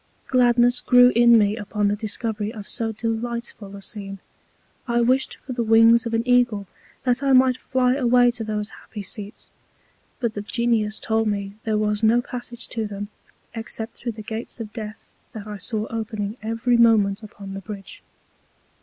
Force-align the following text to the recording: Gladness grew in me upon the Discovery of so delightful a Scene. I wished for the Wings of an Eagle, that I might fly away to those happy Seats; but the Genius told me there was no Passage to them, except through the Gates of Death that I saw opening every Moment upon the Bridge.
Gladness 0.29 0.81
grew 0.81 1.09
in 1.15 1.37
me 1.37 1.55
upon 1.55 1.87
the 1.87 1.95
Discovery 1.95 2.51
of 2.51 2.67
so 2.67 2.91
delightful 2.91 3.75
a 3.75 3.83
Scene. 3.83 4.17
I 4.87 5.01
wished 5.01 5.35
for 5.45 5.53
the 5.53 5.61
Wings 5.61 6.07
of 6.07 6.15
an 6.15 6.27
Eagle, 6.27 6.65
that 7.03 7.21
I 7.21 7.33
might 7.33 7.57
fly 7.57 7.93
away 7.93 8.31
to 8.31 8.43
those 8.43 8.71
happy 8.71 9.03
Seats; 9.03 9.51
but 10.19 10.33
the 10.33 10.41
Genius 10.41 10.99
told 10.99 11.27
me 11.27 11.53
there 11.65 11.77
was 11.77 12.01
no 12.01 12.19
Passage 12.19 12.67
to 12.69 12.87
them, 12.87 13.09
except 13.53 13.95
through 13.95 14.13
the 14.13 14.23
Gates 14.23 14.59
of 14.59 14.73
Death 14.73 15.07
that 15.33 15.45
I 15.45 15.57
saw 15.57 15.85
opening 15.91 16.35
every 16.41 16.77
Moment 16.77 17.21
upon 17.21 17.53
the 17.53 17.61
Bridge. 17.61 18.01